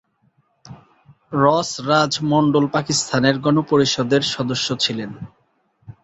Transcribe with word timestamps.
রস 1.35 1.69
রাজ 1.87 2.13
মন্ডল 2.23 2.65
পাকিস্তানের 2.67 3.35
গণপরিষদের 3.39 4.21
সদস্য 4.33 4.67
ছিলেন। 4.79 5.11